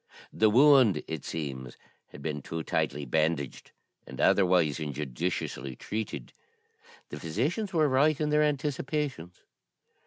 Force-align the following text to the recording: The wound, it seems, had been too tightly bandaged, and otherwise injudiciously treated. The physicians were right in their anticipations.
The 0.33 0.49
wound, 0.49 1.03
it 1.07 1.23
seems, 1.25 1.77
had 2.07 2.23
been 2.23 2.41
too 2.41 2.63
tightly 2.63 3.05
bandaged, 3.05 3.69
and 4.07 4.19
otherwise 4.19 4.79
injudiciously 4.79 5.75
treated. 5.75 6.33
The 7.09 7.19
physicians 7.19 7.71
were 7.71 7.87
right 7.87 8.19
in 8.19 8.31
their 8.31 8.41
anticipations. 8.41 9.43